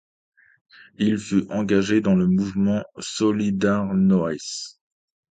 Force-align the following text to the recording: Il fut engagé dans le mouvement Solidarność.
Il 0.97 1.15
fut 1.19 1.45
engagé 1.51 2.01
dans 2.01 2.15
le 2.15 2.25
mouvement 2.25 2.83
Solidarność. 2.97 4.77